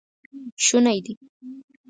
شونی 0.65 0.99
دی 1.05 1.13